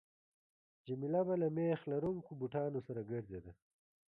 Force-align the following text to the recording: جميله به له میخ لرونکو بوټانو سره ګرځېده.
جميله 0.87 1.21
به 1.27 1.35
له 1.41 1.47
میخ 1.57 1.79
لرونکو 1.91 2.31
بوټانو 2.39 2.79
سره 2.87 3.01
ګرځېده. 3.09 3.51